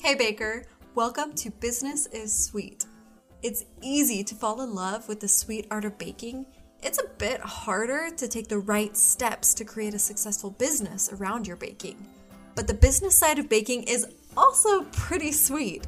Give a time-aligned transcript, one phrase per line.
[0.00, 0.64] Hey, Baker.
[0.94, 2.86] Welcome to Business is Sweet.
[3.42, 6.46] It's easy to fall in love with the sweet art of baking.
[6.82, 11.48] It's a bit harder to take the right steps to create a successful business around
[11.48, 12.06] your baking.
[12.54, 14.06] But the business side of baking is
[14.36, 15.84] also pretty sweet.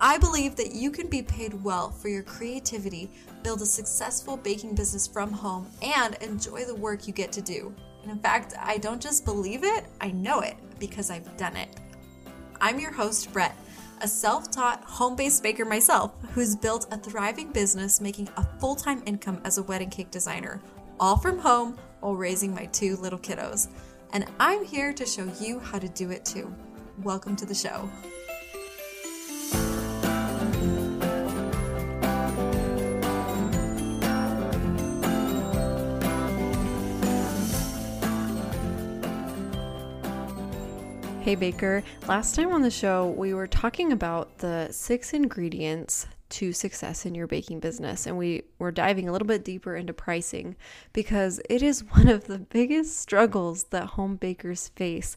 [0.00, 3.10] I believe that you can be paid well for your creativity,
[3.42, 7.74] build a successful baking business from home, and enjoy the work you get to do.
[8.02, 11.78] And in fact, I don't just believe it, I know it because I've done it.
[12.60, 13.56] I'm your host, Brett,
[14.00, 18.74] a self taught home based baker myself who's built a thriving business making a full
[18.76, 20.60] time income as a wedding cake designer,
[21.00, 23.68] all from home while raising my two little kiddos.
[24.12, 26.54] And I'm here to show you how to do it too.
[27.02, 27.88] Welcome to the show.
[41.24, 46.52] Hey Baker, last time on the show, we were talking about the six ingredients to
[46.52, 50.54] success in your baking business, and we were diving a little bit deeper into pricing
[50.92, 55.16] because it is one of the biggest struggles that home bakers face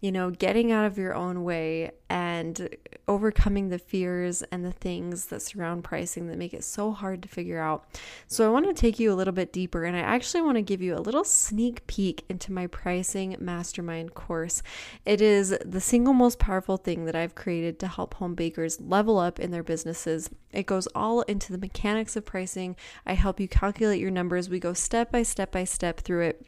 [0.00, 2.68] you know, getting out of your own way and
[3.08, 7.28] overcoming the fears and the things that surround pricing that make it so hard to
[7.28, 7.86] figure out.
[8.26, 10.62] So, I want to take you a little bit deeper and I actually want to
[10.62, 14.62] give you a little sneak peek into my pricing mastermind course.
[15.04, 19.18] It is the single most powerful thing that I've created to help home bakers level
[19.18, 20.30] up in their businesses.
[20.52, 22.76] It goes all into the mechanics of pricing.
[23.06, 24.48] I help you calculate your numbers.
[24.48, 26.46] We go step by step by step through it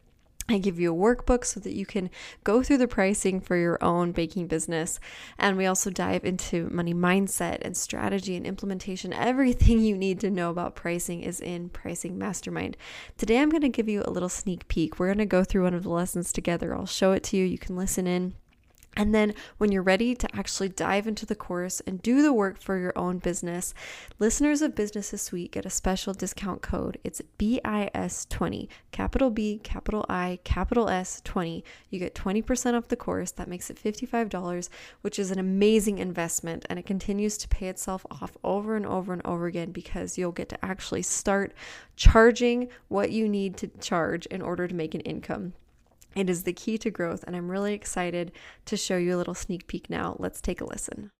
[0.51, 2.09] I give you a workbook so that you can
[2.43, 4.99] go through the pricing for your own baking business.
[5.37, 9.13] And we also dive into money mindset and strategy and implementation.
[9.13, 12.77] Everything you need to know about pricing is in Pricing Mastermind.
[13.17, 14.99] Today, I'm going to give you a little sneak peek.
[14.99, 16.75] We're going to go through one of the lessons together.
[16.75, 17.45] I'll show it to you.
[17.45, 18.33] You can listen in.
[18.97, 22.59] And then, when you're ready to actually dive into the course and do the work
[22.59, 23.73] for your own business,
[24.19, 26.97] listeners of Business Sweet get a special discount code.
[27.01, 31.63] It's BIS20, capital B, capital I, capital S 20.
[31.89, 33.31] You get 20% off the course.
[33.31, 34.67] That makes it $55,
[35.01, 36.65] which is an amazing investment.
[36.69, 40.33] And it continues to pay itself off over and over and over again because you'll
[40.33, 41.53] get to actually start
[41.95, 45.53] charging what you need to charge in order to make an income.
[46.15, 48.31] It is the key to growth, and I'm really excited
[48.65, 50.15] to show you a little sneak peek now.
[50.19, 51.11] Let's take a listen.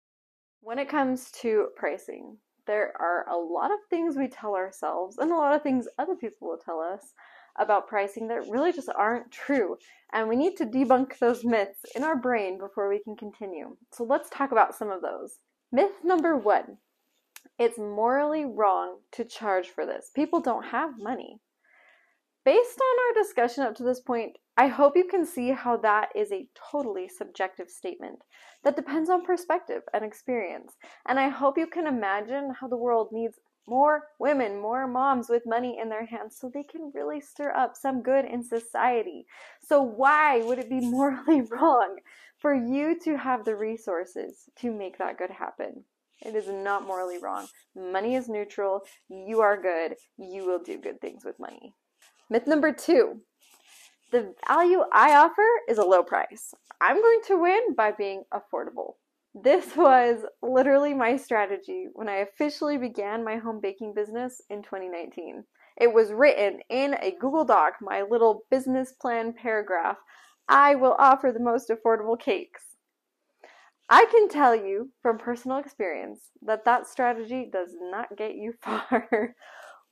[0.61, 2.37] When it comes to pricing,
[2.67, 6.15] there are a lot of things we tell ourselves and a lot of things other
[6.15, 7.13] people will tell us
[7.59, 9.77] about pricing that really just aren't true.
[10.13, 13.75] And we need to debunk those myths in our brain before we can continue.
[13.91, 15.39] So let's talk about some of those.
[15.71, 16.77] Myth number one
[17.57, 20.09] it's morally wrong to charge for this.
[20.15, 21.39] People don't have money.
[22.43, 26.09] Based on our discussion up to this point, I hope you can see how that
[26.15, 28.19] is a totally subjective statement
[28.63, 30.73] that depends on perspective and experience.
[31.07, 35.47] And I hope you can imagine how the world needs more women, more moms with
[35.47, 39.25] money in their hands so they can really stir up some good in society.
[39.67, 41.95] So, why would it be morally wrong
[42.37, 45.85] for you to have the resources to make that good happen?
[46.23, 47.47] It is not morally wrong.
[47.75, 48.81] Money is neutral.
[49.09, 49.95] You are good.
[50.19, 51.73] You will do good things with money.
[52.29, 53.21] Myth number two
[54.11, 56.53] the value I offer is a low price.
[56.81, 58.95] I'm going to win by being affordable.
[59.33, 65.45] This was literally my strategy when I officially began my home baking business in 2019.
[65.79, 69.97] It was written in a Google Doc, my little business plan paragraph.
[70.49, 72.61] I will offer the most affordable cakes.
[73.89, 79.35] I can tell you from personal experience that that strategy does not get you far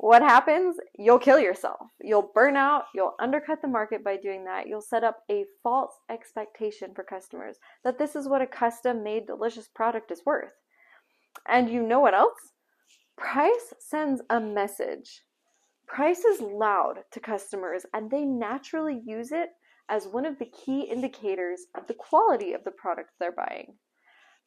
[0.01, 0.77] what happens?
[0.97, 1.89] You'll kill yourself.
[2.01, 2.85] You'll burn out.
[2.95, 4.65] You'll undercut the market by doing that.
[4.65, 9.27] You'll set up a false expectation for customers that this is what a custom made
[9.27, 10.53] delicious product is worth.
[11.49, 12.53] And you know what else?
[13.17, 15.23] Price sends a message.
[15.85, 19.49] Price is loud to customers and they naturally use it
[19.89, 23.73] as one of the key indicators of the quality of the product they're buying.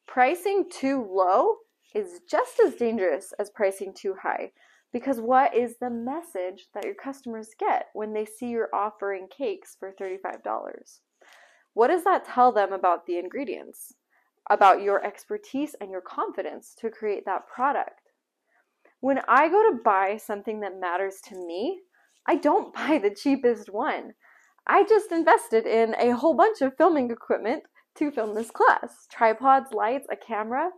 [0.07, 1.57] Pricing too low
[1.93, 4.49] is just as dangerous as pricing too high
[4.93, 9.75] because what is the message that your customers get when they see you're offering cakes
[9.77, 10.37] for $35?
[11.73, 13.95] What does that tell them about the ingredients,
[14.51, 18.11] about your expertise and your confidence to create that product?
[18.99, 21.79] When I go to buy something that matters to me,
[22.27, 24.13] I don't buy the cheapest one.
[24.67, 27.63] I just invested in a whole bunch of filming equipment
[27.95, 30.69] to film this class tripods, lights, a camera.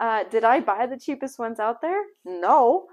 [0.00, 2.02] Uh, did I buy the cheapest ones out there?
[2.24, 2.86] No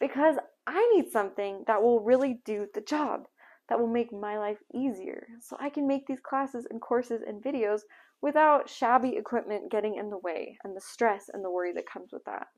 [0.00, 0.36] because
[0.66, 3.26] I need something that will really do the job,
[3.68, 5.26] that will make my life easier.
[5.40, 7.80] So I can make these classes and courses and videos
[8.20, 12.12] without shabby equipment getting in the way and the stress and the worry that comes
[12.12, 12.48] with that.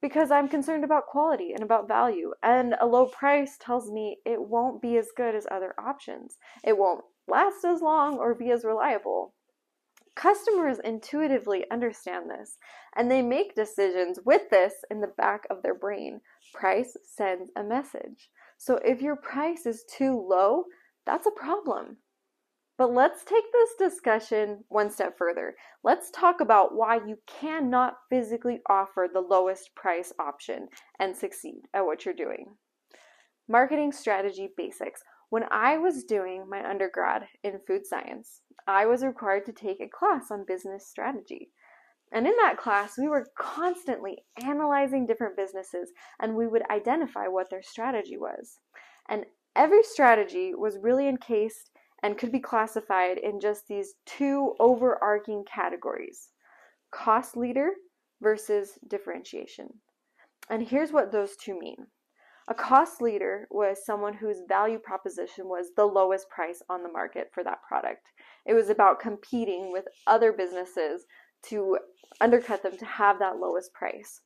[0.00, 4.40] Because I'm concerned about quality and about value, and a low price tells me it
[4.40, 6.38] won't be as good as other options.
[6.64, 9.34] It won't last as long or be as reliable.
[10.20, 12.58] Customers intuitively understand this,
[12.94, 16.20] and they make decisions with this in the back of their brain.
[16.52, 18.28] Price sends a message.
[18.58, 20.64] So if your price is too low,
[21.06, 21.96] that's a problem.
[22.76, 25.54] But let's take this discussion one step further.
[25.84, 30.68] Let's talk about why you cannot physically offer the lowest price option
[30.98, 32.56] and succeed at what you're doing.
[33.48, 35.02] Marketing strategy basics.
[35.30, 39.88] When I was doing my undergrad in food science, I was required to take a
[39.88, 41.50] class on business strategy.
[42.12, 47.48] And in that class, we were constantly analyzing different businesses and we would identify what
[47.48, 48.58] their strategy was.
[49.08, 49.24] And
[49.54, 51.70] every strategy was really encased
[52.02, 56.30] and could be classified in just these two overarching categories
[56.92, 57.70] cost leader
[58.20, 59.68] versus differentiation.
[60.48, 61.86] And here's what those two mean.
[62.50, 67.30] A cost leader was someone whose value proposition was the lowest price on the market
[67.32, 68.08] for that product.
[68.44, 71.06] It was about competing with other businesses
[71.44, 71.78] to
[72.20, 74.22] undercut them to have that lowest price.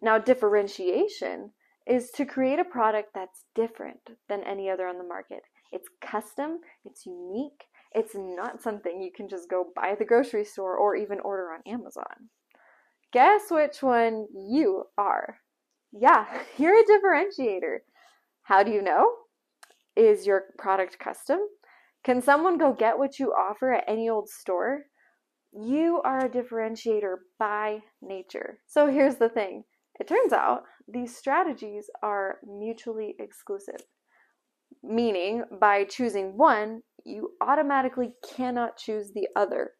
[0.00, 1.50] Now, differentiation
[1.86, 5.42] is to create a product that's different than any other on the market.
[5.70, 10.46] It's custom, it's unique, it's not something you can just go buy at the grocery
[10.46, 12.30] store or even order on Amazon.
[13.12, 15.40] Guess which one you are?
[15.96, 16.26] Yeah,
[16.58, 17.78] you're a differentiator.
[18.42, 19.10] How do you know?
[19.96, 21.38] Is your product custom?
[22.04, 24.82] Can someone go get what you offer at any old store?
[25.52, 28.58] You are a differentiator by nature.
[28.66, 29.64] So here's the thing
[30.00, 33.80] it turns out these strategies are mutually exclusive
[34.84, 39.72] meaning by choosing one, you automatically cannot choose the other.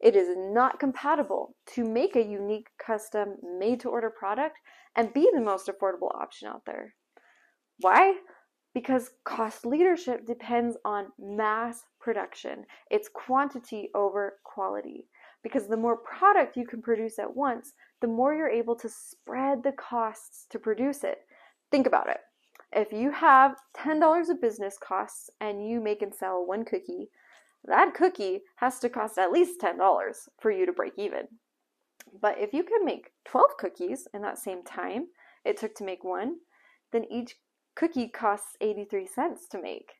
[0.00, 4.58] It is not compatible to make a unique, custom, made to order product
[4.94, 6.94] and be the most affordable option out there.
[7.80, 8.14] Why?
[8.74, 15.08] Because cost leadership depends on mass production, it's quantity over quality.
[15.42, 19.62] Because the more product you can produce at once, the more you're able to spread
[19.62, 21.18] the costs to produce it.
[21.70, 22.18] Think about it.
[22.72, 27.08] If you have $10 of business costs and you make and sell one cookie,
[27.68, 31.28] that cookie has to cost at least $10 for you to break even.
[32.20, 35.08] But if you can make 12 cookies in that same time
[35.44, 36.36] it took to make one,
[36.92, 37.36] then each
[37.74, 39.92] cookie costs 83 cents to make.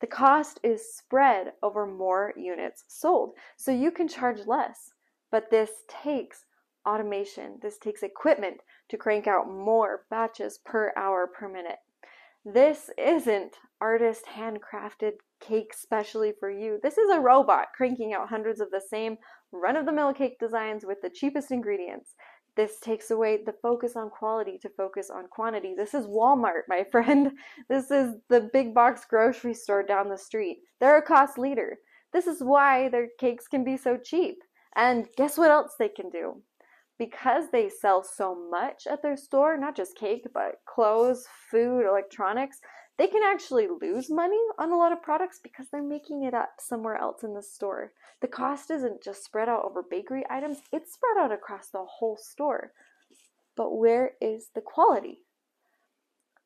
[0.00, 4.92] The cost is spread over more units sold, so you can charge less.
[5.30, 6.44] But this takes
[6.86, 8.60] automation, this takes equipment
[8.90, 11.78] to crank out more batches per hour per minute.
[12.44, 15.14] This isn't artist handcrafted
[15.46, 16.78] cake specially for you.
[16.82, 19.16] This is a robot cranking out hundreds of the same
[19.52, 22.14] run of the mill cake designs with the cheapest ingredients.
[22.56, 25.74] This takes away the focus on quality to focus on quantity.
[25.76, 27.32] This is Walmart, my friend.
[27.68, 30.58] This is the big box grocery store down the street.
[30.80, 31.78] They're a cost leader.
[32.12, 34.36] This is why their cakes can be so cheap.
[34.74, 36.42] And guess what else they can do?
[36.98, 42.58] because they sell so much at their store, not just cake, but clothes, food, electronics,
[42.98, 46.54] they can actually lose money on a lot of products because they're making it up
[46.58, 47.92] somewhere else in the store.
[48.20, 52.16] The cost isn't just spread out over bakery items, it's spread out across the whole
[52.16, 52.72] store.
[53.54, 55.18] But where is the quality?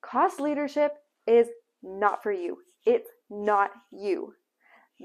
[0.03, 0.95] Cost leadership
[1.27, 1.49] is
[1.83, 2.59] not for you.
[2.85, 4.35] It's not you.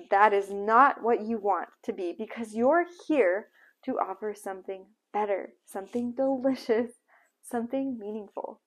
[0.10, 3.48] That is not what you want to be because you're here
[3.86, 6.92] to offer something better, something delicious,
[7.42, 8.62] something meaningful.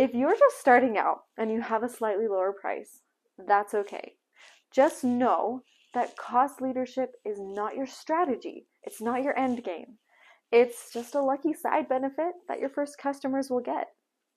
[0.00, 3.02] If you're just starting out and you have a slightly lower price,
[3.46, 4.14] that's okay.
[4.72, 5.60] Just know
[5.92, 9.98] that cost leadership is not your strategy, it's not your end game.
[10.50, 13.88] It's just a lucky side benefit that your first customers will get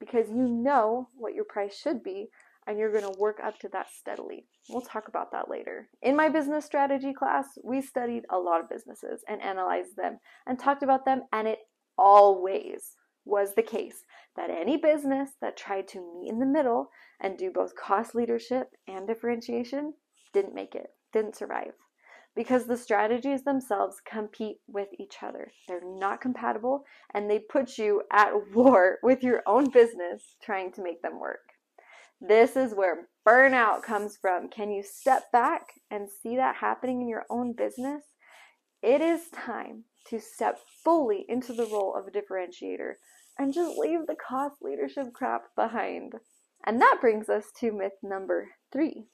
[0.01, 2.27] because you know what your price should be
[2.67, 4.45] and you're going to work up to that steadily.
[4.67, 5.87] We'll talk about that later.
[6.01, 10.59] In my business strategy class, we studied a lot of businesses and analyzed them and
[10.59, 11.59] talked about them, and it
[11.97, 14.03] always was the case
[14.35, 16.89] that any business that tried to meet in the middle
[17.19, 19.93] and do both cost leadership and differentiation
[20.33, 21.73] didn't make it, didn't survive.
[22.35, 25.51] Because the strategies themselves compete with each other.
[25.67, 30.83] They're not compatible and they put you at war with your own business trying to
[30.83, 31.41] make them work.
[32.19, 34.49] This is where burnout comes from.
[34.49, 38.01] Can you step back and see that happening in your own business?
[38.81, 42.93] It is time to step fully into the role of a differentiator
[43.37, 46.13] and just leave the cost leadership crap behind.
[46.65, 49.05] And that brings us to myth number three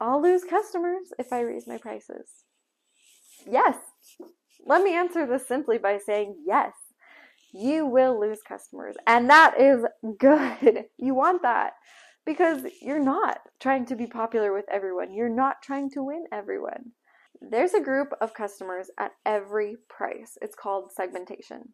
[0.00, 2.28] I'll lose customers if I raise my prices.
[3.50, 3.76] Yes.
[4.64, 6.72] Let me answer this simply by saying yes.
[7.52, 9.84] You will lose customers, and that is
[10.18, 10.84] good.
[10.98, 11.72] You want that
[12.26, 15.14] because you're not trying to be popular with everyone.
[15.14, 16.92] You're not trying to win everyone.
[17.40, 20.36] There's a group of customers at every price.
[20.42, 21.70] It's called segmentation.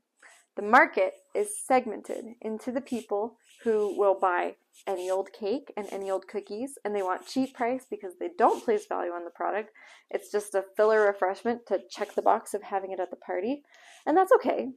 [0.57, 4.55] The market is segmented into the people who will buy
[4.87, 8.65] any old cake and any old cookies, and they want cheap price because they don't
[8.65, 9.71] place value on the product.
[10.11, 13.63] It's just a filler refreshment to check the box of having it at the party,
[14.07, 14.69] and that's okay.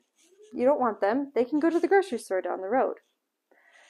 [0.52, 2.96] You don't want them, they can go to the grocery store down the road.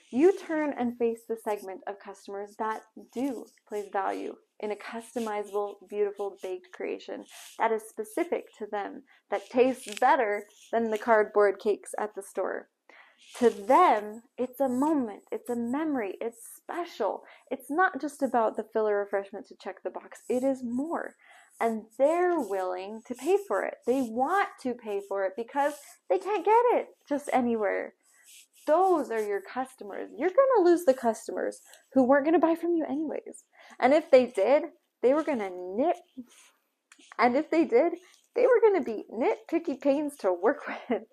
[0.09, 2.83] You turn and face the segment of customers that
[3.13, 7.25] do place value in a customizable, beautiful baked creation
[7.59, 12.69] that is specific to them, that tastes better than the cardboard cakes at the store.
[13.39, 17.23] To them, it's a moment, it's a memory, it's special.
[17.51, 21.15] It's not just about the filler refreshment to check the box, it is more.
[21.59, 23.75] And they're willing to pay for it.
[23.85, 25.73] They want to pay for it because
[26.09, 27.95] they can't get it just anywhere
[28.67, 30.09] those are your customers.
[30.17, 31.59] You're going to lose the customers
[31.93, 33.43] who weren't going to buy from you anyways.
[33.79, 34.63] And if they did,
[35.01, 35.95] they were going to nit.
[37.17, 37.93] And if they did,
[38.36, 41.03] they were going to be nitpicky pains to work with.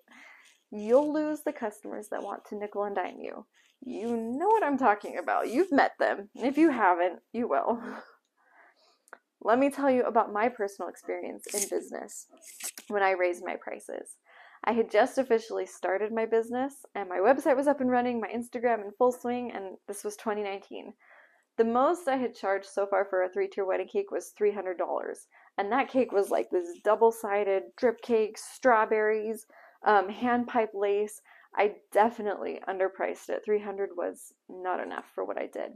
[0.71, 3.45] You'll lose the customers that want to nickel and dime you.
[3.81, 5.49] You know what I'm talking about.
[5.49, 6.29] You've met them.
[6.35, 7.81] If you haven't, you will.
[9.41, 12.25] Let me tell you about my personal experience in business
[12.87, 14.15] when I raised my prices.
[14.65, 18.29] I had just officially started my business and my website was up and running, my
[18.29, 20.93] Instagram in full swing, and this was 2019.
[21.57, 24.75] The most I had charged so far for a three tier wedding cake was $300.
[25.57, 29.45] And that cake was like this double sided drip cake, strawberries,
[29.85, 31.21] um, hand pipe lace.
[31.55, 33.43] I definitely underpriced it.
[33.45, 35.71] 300 was not enough for what I did.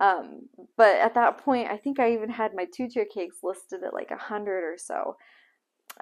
[0.00, 3.82] Um, but at that point, I think I even had my two tier cakes listed
[3.82, 5.16] at like a hundred or so.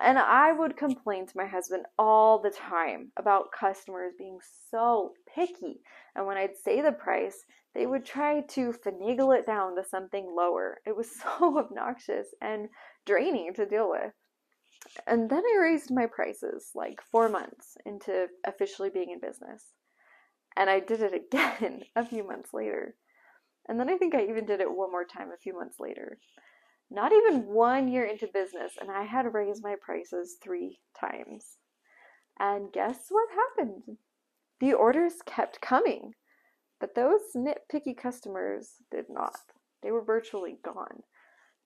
[0.00, 4.38] And I would complain to my husband all the time about customers being
[4.70, 5.80] so picky.
[6.16, 10.34] And when I'd say the price, they would try to finagle it down to something
[10.36, 10.80] lower.
[10.84, 12.68] It was so obnoxious and
[13.06, 14.12] draining to deal with.
[15.06, 19.72] And then I raised my prices like four months into officially being in business.
[20.56, 22.96] And I did it again a few months later.
[23.68, 26.18] And then I think I even did it one more time a few months later
[26.90, 31.58] not even one year into business, and I had raised my prices three times.
[32.38, 33.98] And guess what happened?
[34.60, 36.12] The orders kept coming,
[36.80, 39.36] but those nitpicky customers did not.
[39.82, 41.02] They were virtually gone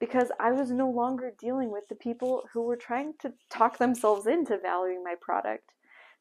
[0.00, 4.26] because I was no longer dealing with the people who were trying to talk themselves
[4.26, 5.72] into valuing my product.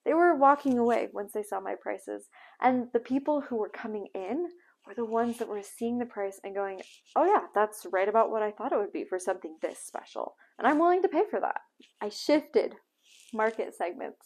[0.06, 2.30] They were walking away once they saw my prices,
[2.62, 4.48] and the people who were coming in
[4.88, 6.82] were the ones that were seeing the price and going,
[7.16, 10.36] oh, yeah, that's right about what I thought it would be for something this special.
[10.58, 11.62] And I'm willing to pay for that.
[12.02, 12.76] I shifted
[13.34, 14.26] market segments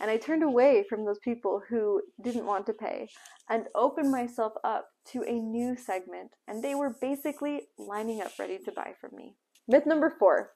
[0.00, 3.08] and I turned away from those people who didn't want to pay
[3.48, 6.32] and opened myself up to a new segment.
[6.48, 9.36] And they were basically lining up ready to buy from me.
[9.68, 10.50] Myth number four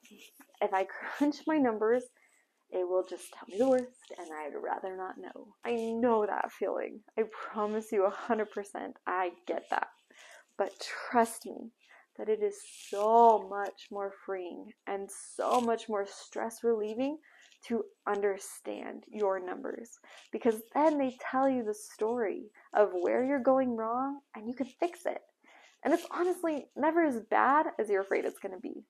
[0.60, 0.86] if I
[1.18, 2.04] crunch my numbers,
[2.70, 5.54] it will just tell me the worst and I'd rather not know.
[5.64, 7.00] I know that feeling.
[7.18, 8.46] I promise you 100%
[9.06, 9.88] I get that.
[10.58, 10.72] But
[11.10, 11.70] trust me
[12.18, 12.56] that it is
[12.88, 17.18] so much more freeing and so much more stress relieving
[17.68, 19.90] to understand your numbers
[20.32, 22.44] because then they tell you the story
[22.74, 25.20] of where you're going wrong and you can fix it.
[25.84, 28.84] And it's honestly never as bad as you're afraid it's going to be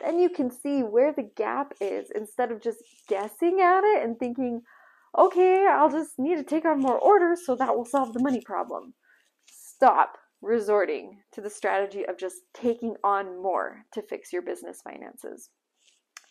[0.00, 2.78] then you can see where the gap is instead of just
[3.08, 4.62] guessing at it and thinking,
[5.16, 8.40] okay, I'll just need to take on more orders so that will solve the money
[8.40, 8.94] problem.
[9.50, 15.50] Stop resorting to the strategy of just taking on more to fix your business finances.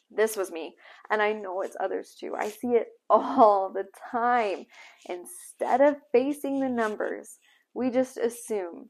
[0.10, 0.76] This was me,
[1.10, 2.34] and I know it's others too.
[2.38, 4.66] I see it all the time.
[5.10, 7.40] Instead of facing the numbers,
[7.74, 8.90] we just assume,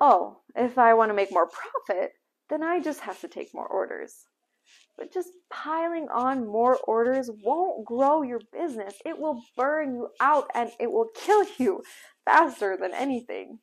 [0.00, 1.48] oh, if I want to make more
[1.86, 2.12] profit,
[2.48, 4.26] then I just have to take more orders.
[4.96, 8.94] But just piling on more orders won't grow your business.
[9.04, 11.82] It will burn you out and it will kill you
[12.24, 13.58] faster than anything.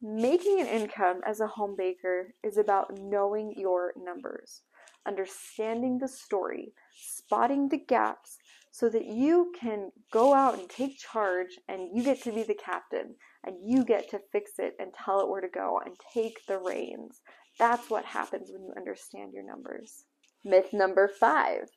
[0.00, 4.62] Making an income as a home baker is about knowing your numbers,
[5.06, 8.38] understanding the story, spotting the gaps
[8.70, 12.54] so that you can go out and take charge and you get to be the
[12.54, 16.46] captain and you get to fix it and tell it where to go and take
[16.46, 17.20] the reins
[17.58, 20.04] that's what happens when you understand your numbers.
[20.44, 21.68] Myth number five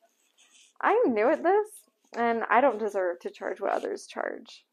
[0.80, 1.68] I'm new at this,
[2.16, 4.64] and I don't deserve to charge what others charge.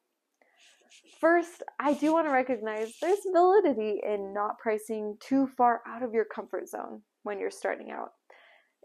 [1.22, 6.14] First, I do want to recognize there's validity in not pricing too far out of
[6.14, 8.14] your comfort zone when you're starting out.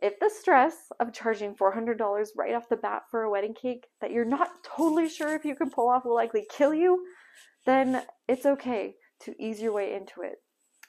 [0.02, 4.10] if the stress of charging $400 right off the bat for a wedding cake that
[4.10, 7.06] you're not totally sure if you can pull off will likely kill you,
[7.64, 10.36] then it's okay to ease your way into it.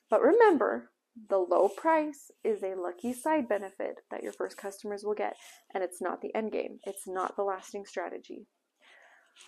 [0.09, 0.91] But remember,
[1.29, 5.35] the low price is a lucky side benefit that your first customers will get,
[5.73, 6.79] and it's not the end game.
[6.85, 8.47] It's not the lasting strategy.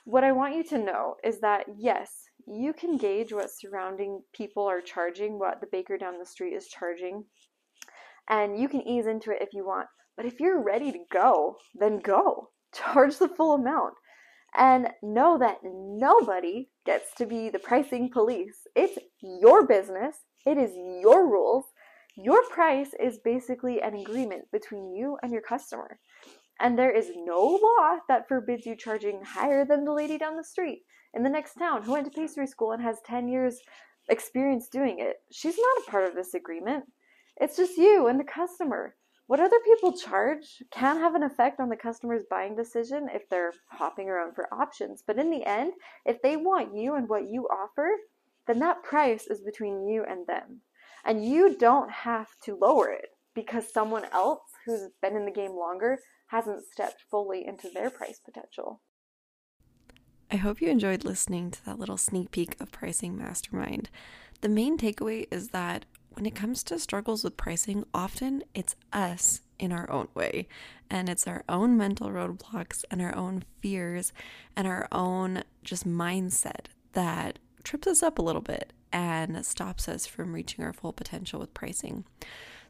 [0.06, 4.66] What I want you to know is that yes, you can gauge what surrounding people
[4.66, 7.26] are charging, what the baker down the street is charging,
[8.30, 9.88] and you can ease into it if you want.
[10.16, 12.50] But if you're ready to go, then go.
[12.74, 13.94] Charge the full amount.
[14.58, 18.66] And know that nobody gets to be the pricing police.
[18.76, 21.66] It's your business, it is your rules.
[22.16, 26.00] Your price is basically an agreement between you and your customer.
[26.60, 30.44] And there is no law that forbids you charging higher than the lady down the
[30.44, 30.82] street
[31.14, 33.60] in the next town who went to pastry school and has 10 years
[34.10, 35.18] experience doing it.
[35.32, 36.86] She's not a part of this agreement.
[37.40, 38.96] It's just you and the customer.
[39.28, 43.54] What other people charge can have an effect on the customer's buying decision if they're
[43.70, 45.04] hopping around for options.
[45.06, 45.74] But in the end,
[46.06, 47.90] if they want you and what you offer,
[48.48, 50.62] then that price is between you and them.
[51.04, 55.56] And you don't have to lower it because someone else who's been in the game
[55.58, 58.82] longer hasn't stepped fully into their price potential.
[60.32, 63.90] I hope you enjoyed listening to that little sneak peek of Pricing Mastermind.
[64.42, 65.86] The main takeaway is that
[66.18, 70.48] when it comes to struggles with pricing, often it's us in our own way.
[70.90, 74.14] And it's our own mental roadblocks and our own fears
[74.56, 80.08] and our own just mindset that trips us up a little bit and stops us
[80.08, 82.04] from reaching our full potential with pricing.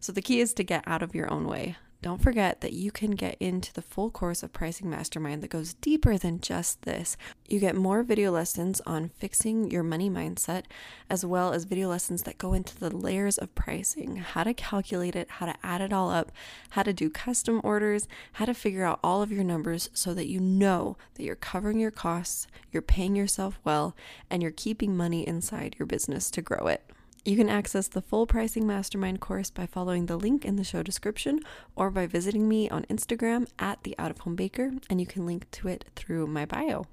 [0.01, 1.77] So the key is to get out of your own way.
[2.03, 5.73] Don't forget that you can get into the full course of Pricing Mastermind that goes
[5.73, 7.17] deeper than just this.
[7.47, 10.65] You get more video lessons on fixing your money mindset,
[11.09, 15.15] as well as video lessons that go into the layers of pricing how to calculate
[15.15, 16.31] it, how to add it all up,
[16.71, 20.27] how to do custom orders, how to figure out all of your numbers so that
[20.27, 23.95] you know that you're covering your costs, you're paying yourself well,
[24.29, 26.83] and you're keeping money inside your business to grow it.
[27.27, 30.81] You can access the full Pricing Mastermind course by following the link in the show
[30.81, 31.41] description
[31.75, 35.25] or by visiting me on Instagram at the Out of Home Baker, and you can
[35.25, 36.85] link to it through my bio.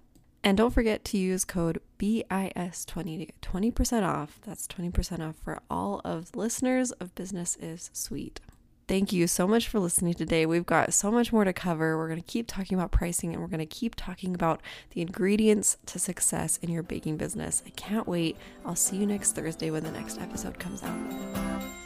[0.42, 4.40] And don't forget to use code BIS20 to get 20% off.
[4.44, 8.40] That's 20% off for all of listeners of Business is Sweet.
[8.86, 10.44] Thank you so much for listening today.
[10.44, 11.96] We've got so much more to cover.
[11.96, 15.00] We're going to keep talking about pricing and we're going to keep talking about the
[15.00, 17.62] ingredients to success in your baking business.
[17.66, 18.36] I can't wait.
[18.64, 21.83] I'll see you next Thursday when the next episode comes out.